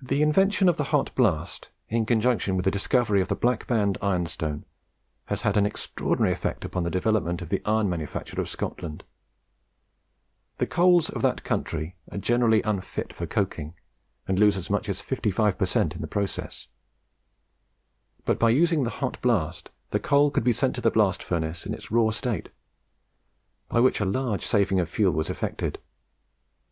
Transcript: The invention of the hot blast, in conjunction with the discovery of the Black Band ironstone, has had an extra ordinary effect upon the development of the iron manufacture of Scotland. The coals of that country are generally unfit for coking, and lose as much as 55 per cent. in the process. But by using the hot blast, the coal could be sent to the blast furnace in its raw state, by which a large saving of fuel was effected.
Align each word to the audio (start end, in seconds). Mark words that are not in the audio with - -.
The 0.00 0.22
invention 0.22 0.68
of 0.68 0.76
the 0.76 0.94
hot 0.94 1.12
blast, 1.16 1.70
in 1.88 2.06
conjunction 2.06 2.54
with 2.54 2.64
the 2.64 2.70
discovery 2.70 3.20
of 3.20 3.26
the 3.26 3.34
Black 3.34 3.66
Band 3.66 3.98
ironstone, 4.00 4.64
has 5.24 5.40
had 5.40 5.56
an 5.56 5.66
extra 5.66 6.06
ordinary 6.06 6.32
effect 6.32 6.64
upon 6.64 6.84
the 6.84 6.90
development 6.92 7.42
of 7.42 7.48
the 7.48 7.60
iron 7.64 7.88
manufacture 7.88 8.40
of 8.40 8.48
Scotland. 8.48 9.02
The 10.58 10.68
coals 10.68 11.10
of 11.10 11.22
that 11.22 11.42
country 11.42 11.96
are 12.08 12.18
generally 12.18 12.62
unfit 12.62 13.12
for 13.12 13.26
coking, 13.26 13.74
and 14.28 14.38
lose 14.38 14.56
as 14.56 14.70
much 14.70 14.88
as 14.88 15.00
55 15.00 15.58
per 15.58 15.66
cent. 15.66 15.96
in 15.96 16.02
the 16.02 16.06
process. 16.06 16.68
But 18.24 18.38
by 18.38 18.50
using 18.50 18.84
the 18.84 18.90
hot 19.02 19.20
blast, 19.22 19.70
the 19.90 19.98
coal 19.98 20.30
could 20.30 20.44
be 20.44 20.52
sent 20.52 20.76
to 20.76 20.80
the 20.80 20.92
blast 20.92 21.20
furnace 21.20 21.66
in 21.66 21.74
its 21.74 21.90
raw 21.90 22.10
state, 22.10 22.48
by 23.68 23.80
which 23.80 23.98
a 23.98 24.04
large 24.04 24.46
saving 24.46 24.78
of 24.78 24.88
fuel 24.88 25.12
was 25.12 25.28
effected. 25.28 25.80